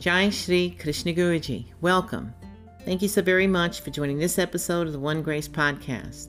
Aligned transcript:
Jai 0.00 0.30
Shri 0.30 0.70
Krishna 0.80 1.12
Guruji, 1.12 1.66
welcome. 1.82 2.32
Thank 2.86 3.02
you 3.02 3.08
so 3.08 3.20
very 3.20 3.46
much 3.46 3.82
for 3.82 3.90
joining 3.90 4.16
this 4.16 4.38
episode 4.38 4.86
of 4.86 4.94
the 4.94 4.98
One 4.98 5.20
Grace 5.20 5.46
Podcast. 5.46 6.28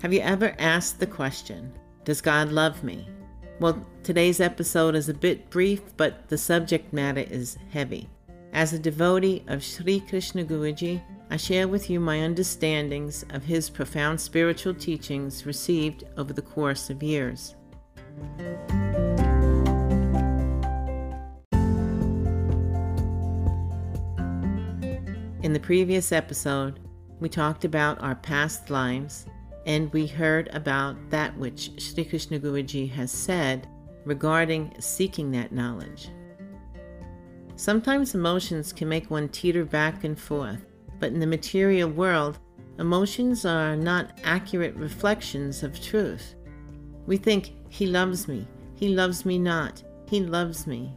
Have 0.00 0.14
you 0.14 0.20
ever 0.20 0.56
asked 0.58 0.98
the 0.98 1.06
question, 1.06 1.70
Does 2.06 2.22
God 2.22 2.50
love 2.50 2.82
me? 2.82 3.06
Well, 3.60 3.86
today's 4.02 4.40
episode 4.40 4.94
is 4.94 5.10
a 5.10 5.14
bit 5.14 5.50
brief, 5.50 5.82
but 5.98 6.30
the 6.30 6.38
subject 6.38 6.94
matter 6.94 7.26
is 7.28 7.58
heavy. 7.72 8.08
As 8.54 8.72
a 8.72 8.78
devotee 8.78 9.44
of 9.48 9.62
Sri 9.62 10.00
Krishna 10.00 10.42
Guruji, 10.42 11.02
I 11.28 11.36
share 11.36 11.68
with 11.68 11.90
you 11.90 12.00
my 12.00 12.22
understandings 12.22 13.26
of 13.34 13.44
his 13.44 13.68
profound 13.68 14.18
spiritual 14.18 14.72
teachings 14.72 15.44
received 15.44 16.04
over 16.16 16.32
the 16.32 16.40
course 16.40 16.88
of 16.88 17.02
years. 17.02 17.54
In 25.46 25.52
the 25.52 25.60
previous 25.60 26.10
episode, 26.10 26.80
we 27.20 27.28
talked 27.28 27.64
about 27.64 28.02
our 28.02 28.16
past 28.16 28.68
lives 28.68 29.26
and 29.64 29.92
we 29.92 30.04
heard 30.04 30.52
about 30.52 30.96
that 31.10 31.38
which 31.38 31.70
Sri 31.80 32.04
Krishna 32.04 32.40
Guruji 32.40 32.90
has 32.90 33.12
said 33.12 33.68
regarding 34.04 34.74
seeking 34.80 35.30
that 35.30 35.52
knowledge. 35.52 36.08
Sometimes 37.54 38.16
emotions 38.16 38.72
can 38.72 38.88
make 38.88 39.08
one 39.08 39.28
teeter 39.28 39.64
back 39.64 40.02
and 40.02 40.18
forth, 40.18 40.66
but 40.98 41.12
in 41.12 41.20
the 41.20 41.28
material 41.28 41.90
world, 41.90 42.40
emotions 42.80 43.44
are 43.44 43.76
not 43.76 44.18
accurate 44.24 44.74
reflections 44.74 45.62
of 45.62 45.80
truth. 45.80 46.34
We 47.06 47.18
think, 47.18 47.52
He 47.68 47.86
loves 47.86 48.26
me, 48.26 48.48
He 48.74 48.88
loves 48.88 49.24
me 49.24 49.38
not, 49.38 49.80
He 50.08 50.18
loves 50.18 50.66
me. 50.66 50.92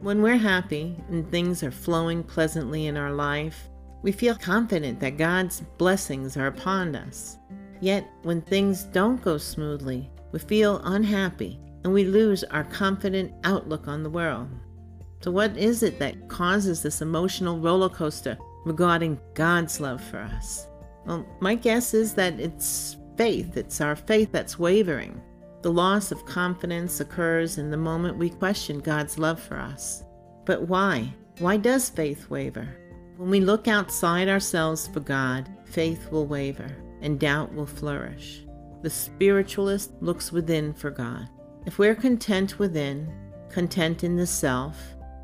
When 0.00 0.20
we're 0.20 0.36
happy 0.36 0.96
and 1.10 1.30
things 1.30 1.62
are 1.62 1.70
flowing 1.70 2.24
pleasantly 2.24 2.88
in 2.88 2.96
our 2.96 3.12
life, 3.12 3.68
we 4.04 4.12
feel 4.12 4.34
confident 4.34 5.00
that 5.00 5.16
God's 5.16 5.62
blessings 5.78 6.36
are 6.36 6.48
upon 6.48 6.94
us. 6.94 7.38
Yet, 7.80 8.06
when 8.22 8.42
things 8.42 8.84
don't 8.84 9.20
go 9.22 9.38
smoothly, 9.38 10.10
we 10.30 10.38
feel 10.40 10.82
unhappy 10.84 11.58
and 11.82 11.92
we 11.92 12.04
lose 12.04 12.44
our 12.44 12.64
confident 12.64 13.32
outlook 13.44 13.88
on 13.88 14.02
the 14.02 14.10
world. 14.10 14.48
So, 15.22 15.30
what 15.30 15.56
is 15.56 15.82
it 15.82 15.98
that 16.00 16.28
causes 16.28 16.82
this 16.82 17.00
emotional 17.00 17.58
roller 17.58 17.88
coaster 17.88 18.36
regarding 18.66 19.18
God's 19.32 19.80
love 19.80 20.04
for 20.04 20.18
us? 20.18 20.66
Well, 21.06 21.26
my 21.40 21.54
guess 21.54 21.94
is 21.94 22.12
that 22.12 22.38
it's 22.38 22.98
faith. 23.16 23.56
It's 23.56 23.80
our 23.80 23.96
faith 23.96 24.30
that's 24.32 24.58
wavering. 24.58 25.18
The 25.62 25.72
loss 25.72 26.12
of 26.12 26.26
confidence 26.26 27.00
occurs 27.00 27.56
in 27.56 27.70
the 27.70 27.78
moment 27.78 28.18
we 28.18 28.28
question 28.28 28.80
God's 28.80 29.18
love 29.18 29.40
for 29.40 29.56
us. 29.56 30.04
But 30.44 30.68
why? 30.68 31.14
Why 31.38 31.56
does 31.56 31.88
faith 31.88 32.28
waver? 32.28 32.68
When 33.16 33.30
we 33.30 33.38
look 33.38 33.68
outside 33.68 34.28
ourselves 34.28 34.88
for 34.88 34.98
God, 34.98 35.48
faith 35.66 36.10
will 36.10 36.26
waver 36.26 36.76
and 37.00 37.20
doubt 37.20 37.54
will 37.54 37.66
flourish. 37.66 38.44
The 38.82 38.90
spiritualist 38.90 39.92
looks 40.00 40.32
within 40.32 40.74
for 40.74 40.90
God. 40.90 41.28
If 41.64 41.78
we're 41.78 41.94
content 41.94 42.58
within, 42.58 43.12
content 43.50 44.02
in 44.02 44.16
the 44.16 44.26
self, 44.26 44.76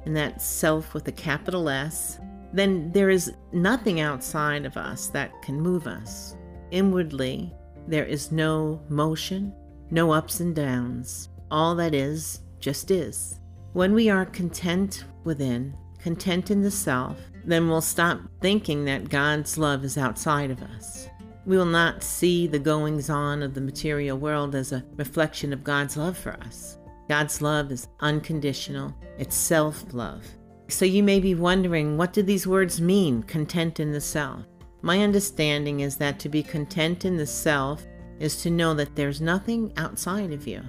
and 0.06 0.16
that 0.16 0.40
self 0.40 0.94
with 0.94 1.08
a 1.08 1.12
capital 1.12 1.68
S, 1.68 2.20
then 2.52 2.92
there 2.92 3.10
is 3.10 3.34
nothing 3.52 4.00
outside 4.00 4.64
of 4.64 4.76
us 4.76 5.08
that 5.08 5.42
can 5.42 5.60
move 5.60 5.88
us. 5.88 6.36
Inwardly, 6.70 7.52
there 7.88 8.06
is 8.06 8.30
no 8.30 8.80
motion, 8.88 9.52
no 9.90 10.12
ups 10.12 10.38
and 10.38 10.54
downs. 10.54 11.28
All 11.50 11.74
that 11.74 11.92
is 11.94 12.42
just 12.60 12.92
is. 12.92 13.40
When 13.72 13.94
we 13.94 14.08
are 14.08 14.26
content 14.26 15.04
within, 15.24 15.76
content 15.98 16.52
in 16.52 16.62
the 16.62 16.70
self, 16.70 17.18
then 17.44 17.68
we'll 17.68 17.80
stop 17.80 18.20
thinking 18.40 18.84
that 18.84 19.08
God's 19.08 19.58
love 19.58 19.84
is 19.84 19.98
outside 19.98 20.50
of 20.50 20.62
us. 20.62 21.08
We 21.46 21.56
will 21.56 21.66
not 21.66 22.02
see 22.02 22.46
the 22.46 22.58
goings 22.58 23.10
on 23.10 23.42
of 23.42 23.54
the 23.54 23.60
material 23.60 24.18
world 24.18 24.54
as 24.54 24.72
a 24.72 24.84
reflection 24.96 25.52
of 25.52 25.64
God's 25.64 25.96
love 25.96 26.16
for 26.16 26.32
us. 26.34 26.78
God's 27.08 27.42
love 27.42 27.72
is 27.72 27.88
unconditional, 28.00 28.94
it's 29.18 29.34
self 29.34 29.84
love. 29.92 30.24
So 30.68 30.84
you 30.84 31.02
may 31.02 31.18
be 31.18 31.34
wondering 31.34 31.96
what 31.96 32.12
do 32.12 32.22
these 32.22 32.46
words 32.46 32.80
mean, 32.80 33.24
content 33.24 33.80
in 33.80 33.90
the 33.90 34.00
self? 34.00 34.44
My 34.82 35.02
understanding 35.02 35.80
is 35.80 35.96
that 35.96 36.18
to 36.20 36.28
be 36.28 36.42
content 36.42 37.04
in 37.04 37.16
the 37.16 37.26
self 37.26 37.84
is 38.20 38.40
to 38.42 38.50
know 38.50 38.74
that 38.74 38.94
there's 38.94 39.20
nothing 39.20 39.72
outside 39.76 40.32
of 40.32 40.46
you. 40.46 40.62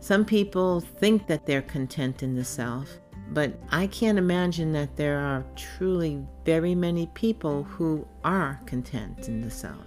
Some 0.00 0.24
people 0.24 0.80
think 0.80 1.26
that 1.28 1.46
they're 1.46 1.62
content 1.62 2.22
in 2.22 2.34
the 2.34 2.44
self, 2.44 2.98
but 3.34 3.52
I 3.70 3.88
can't 3.88 4.16
imagine 4.16 4.72
that 4.74 4.94
there 4.96 5.18
are 5.18 5.44
truly 5.56 6.24
very 6.44 6.74
many 6.76 7.08
people 7.14 7.64
who 7.64 8.06
are 8.22 8.60
content 8.64 9.28
in 9.28 9.42
the 9.42 9.50
self. 9.50 9.84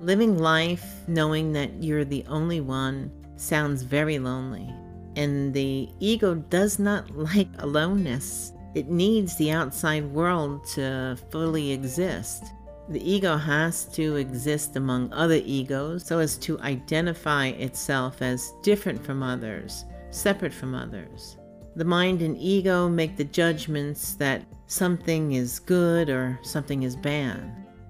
Living 0.00 0.38
life 0.38 1.06
knowing 1.06 1.52
that 1.52 1.82
you're 1.82 2.06
the 2.06 2.24
only 2.26 2.62
one 2.62 3.12
sounds 3.36 3.82
very 3.82 4.18
lonely. 4.18 4.74
And 5.14 5.52
the 5.52 5.90
ego 6.00 6.34
does 6.34 6.78
not 6.78 7.10
like 7.14 7.48
aloneness. 7.58 8.54
It 8.74 8.88
needs 8.88 9.36
the 9.36 9.50
outside 9.50 10.04
world 10.04 10.64
to 10.68 11.18
fully 11.30 11.72
exist. 11.72 12.44
The 12.88 13.08
ego 13.08 13.36
has 13.36 13.84
to 13.92 14.16
exist 14.16 14.76
among 14.76 15.12
other 15.12 15.40
egos 15.44 16.06
so 16.06 16.18
as 16.18 16.38
to 16.38 16.58
identify 16.60 17.48
itself 17.48 18.22
as 18.22 18.52
different 18.62 19.04
from 19.04 19.22
others, 19.22 19.84
separate 20.10 20.54
from 20.54 20.74
others. 20.74 21.36
The 21.80 21.86
mind 21.86 22.20
and 22.20 22.36
ego 22.36 22.90
make 22.90 23.16
the 23.16 23.24
judgments 23.24 24.12
that 24.16 24.44
something 24.66 25.32
is 25.32 25.58
good 25.58 26.10
or 26.10 26.38
something 26.42 26.82
is 26.82 26.94
bad. 26.94 27.40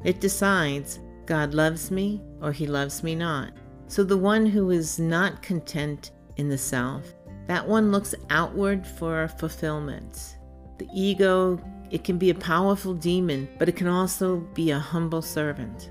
It 0.05 0.21
decides 0.21 1.01
God 1.27 1.55
loves 1.55 1.91
me 1.91 2.23
or 2.41 2.53
he 2.53 2.69
loves 2.69 3.03
me 3.03 3.17
not. 3.17 3.53
So 3.89 4.05
the 4.05 4.17
one 4.17 4.47
who 4.47 4.71
is 4.71 5.01
not 5.01 5.43
content 5.43 6.13
in 6.37 6.49
the 6.49 6.57
self. 6.57 7.05
That 7.49 7.67
one 7.67 7.91
looks 7.91 8.15
outward 8.31 8.87
for 8.87 9.27
fulfillment. 9.27 10.37
The 10.79 10.87
ego, 10.95 11.61
it 11.91 12.05
can 12.05 12.17
be 12.17 12.31
a 12.31 12.35
powerful 12.37 12.95
demon, 12.95 13.49
but 13.59 13.69
it 13.69 13.75
can 13.75 13.89
also 13.89 14.37
be 14.55 14.71
a 14.71 14.79
humble 14.79 15.21
servant. 15.21 15.91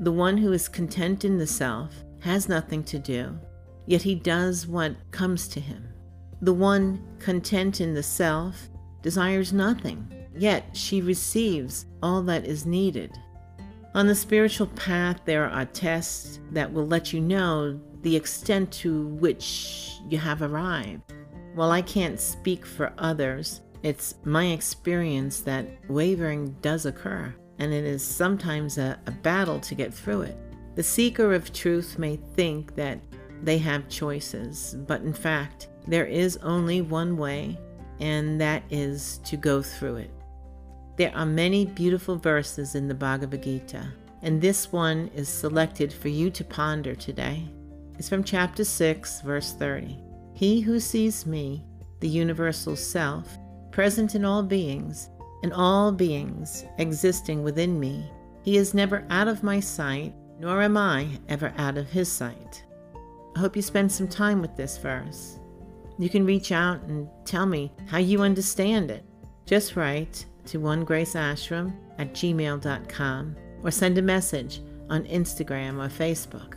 The 0.00 0.12
one 0.12 0.36
who 0.36 0.52
is 0.52 0.68
content 0.68 1.24
in 1.24 1.38
the 1.38 1.46
self 1.46 1.94
has 2.20 2.46
nothing 2.46 2.84
to 2.84 2.98
do, 2.98 3.40
yet 3.86 4.02
he 4.02 4.16
does 4.16 4.66
what 4.66 4.94
comes 5.12 5.48
to 5.48 5.60
him. 5.60 5.94
The 6.40 6.52
one 6.52 7.02
content 7.18 7.80
in 7.80 7.94
the 7.94 8.02
self 8.02 8.68
desires 9.02 9.52
nothing, 9.52 10.06
yet 10.36 10.64
she 10.72 11.00
receives 11.00 11.86
all 12.02 12.22
that 12.22 12.44
is 12.44 12.66
needed. 12.66 13.18
On 13.94 14.06
the 14.06 14.14
spiritual 14.14 14.68
path, 14.68 15.20
there 15.24 15.48
are 15.48 15.64
tests 15.64 16.38
that 16.52 16.72
will 16.72 16.86
let 16.86 17.12
you 17.12 17.20
know 17.20 17.80
the 18.02 18.14
extent 18.14 18.70
to 18.70 19.06
which 19.06 19.98
you 20.08 20.18
have 20.18 20.42
arrived. 20.42 21.02
While 21.54 21.72
I 21.72 21.82
can't 21.82 22.20
speak 22.20 22.64
for 22.64 22.92
others, 22.98 23.62
it's 23.82 24.14
my 24.24 24.46
experience 24.46 25.40
that 25.40 25.66
wavering 25.88 26.56
does 26.62 26.86
occur, 26.86 27.34
and 27.58 27.72
it 27.72 27.84
is 27.84 28.04
sometimes 28.04 28.78
a, 28.78 28.98
a, 29.06 29.10
battle 29.10 29.58
to 29.60 29.74
get 29.74 29.92
through 29.92 30.22
it. 30.22 30.36
The 30.76 30.82
seeker 30.82 31.32
of 31.32 31.52
truth 31.52 31.98
may 31.98 32.16
think 32.36 32.76
that 32.76 33.00
they 33.42 33.58
have 33.58 33.88
choices, 33.88 34.76
but 34.86 35.02
in 35.02 35.12
fact, 35.12 35.68
there 35.86 36.06
is 36.06 36.36
only 36.38 36.80
one 36.82 37.16
way, 37.16 37.58
and 38.00 38.40
that 38.40 38.62
is 38.70 39.18
to 39.24 39.36
go 39.36 39.62
through 39.62 39.96
it. 39.96 40.10
There 40.96 41.14
are 41.14 41.26
many 41.26 41.64
beautiful 41.64 42.16
verses 42.16 42.74
in 42.74 42.88
the 42.88 42.94
Bhagavad 42.94 43.42
Gita, 43.42 43.86
and 44.22 44.40
this 44.40 44.72
one 44.72 45.10
is 45.14 45.28
selected 45.28 45.92
for 45.92 46.08
you 46.08 46.30
to 46.30 46.44
ponder 46.44 46.94
today 46.94 47.48
It's 47.98 48.08
from 48.08 48.24
chapter 48.24 48.64
6, 48.64 49.22
verse 49.22 49.52
30. 49.54 49.96
He 50.34 50.60
who 50.60 50.78
sees 50.78 51.26
me, 51.26 51.64
the 52.00 52.08
universal 52.08 52.76
self, 52.76 53.38
present 53.70 54.14
in 54.14 54.24
all 54.24 54.42
beings, 54.42 55.08
and 55.42 55.52
all 55.52 55.92
beings 55.92 56.64
existing 56.78 57.42
within 57.42 57.78
me, 57.78 58.10
he 58.42 58.56
is 58.56 58.74
never 58.74 59.04
out 59.10 59.28
of 59.28 59.42
my 59.42 59.60
sight, 59.60 60.14
nor 60.38 60.62
am 60.62 60.76
I 60.76 61.08
ever 61.28 61.52
out 61.56 61.76
of 61.76 61.90
his 61.90 62.10
sight. 62.10 62.64
I 63.38 63.40
hope 63.40 63.54
you 63.54 63.62
spend 63.62 63.92
some 63.92 64.08
time 64.08 64.40
with 64.40 64.56
this 64.56 64.78
verse. 64.78 65.38
You 65.96 66.08
can 66.08 66.26
reach 66.26 66.50
out 66.50 66.82
and 66.82 67.08
tell 67.24 67.46
me 67.46 67.72
how 67.86 67.98
you 67.98 68.20
understand 68.22 68.90
it. 68.90 69.04
Just 69.46 69.76
write 69.76 70.26
to 70.46 70.58
onegraceashram 70.58 71.72
at 71.98 72.12
gmail.com 72.14 73.36
or 73.62 73.70
send 73.70 73.96
a 73.96 74.02
message 74.02 74.60
on 74.90 75.04
Instagram 75.04 75.74
or 75.76 75.88
Facebook. 75.88 76.54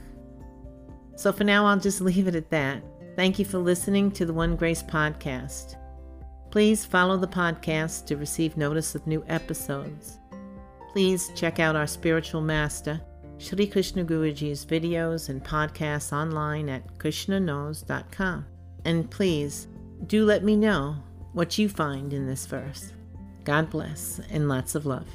So 1.15 1.31
for 1.31 1.43
now, 1.43 1.67
I'll 1.67 1.79
just 1.79 2.01
leave 2.01 2.27
it 2.27 2.33
at 2.33 2.49
that. 2.49 2.81
Thank 3.15 3.37
you 3.37 3.45
for 3.45 3.59
listening 3.59 4.09
to 4.13 4.25
the 4.25 4.33
One 4.33 4.55
Grace 4.55 4.81
podcast. 4.81 5.75
Please 6.49 6.83
follow 6.83 7.15
the 7.15 7.27
podcast 7.27 8.07
to 8.07 8.17
receive 8.17 8.57
notice 8.57 8.95
of 8.95 9.05
new 9.05 9.23
episodes. 9.27 10.17
Please 10.93 11.29
check 11.35 11.59
out 11.59 11.75
our 11.75 11.85
spiritual 11.85 12.41
master, 12.41 12.99
Shri 13.41 13.65
Krishna 13.65 14.05
Guruji's 14.05 14.65
videos 14.65 15.27
and 15.29 15.43
podcasts 15.43 16.13
online 16.13 16.69
at 16.69 16.99
krsnaknows.com. 16.99 18.45
And 18.85 19.09
please 19.09 19.67
do 20.05 20.25
let 20.25 20.43
me 20.43 20.55
know 20.55 20.97
what 21.33 21.57
you 21.57 21.67
find 21.67 22.13
in 22.13 22.27
this 22.27 22.45
verse. 22.45 22.93
God 23.43 23.71
bless 23.71 24.21
and 24.29 24.47
lots 24.47 24.75
of 24.75 24.85
love. 24.85 25.07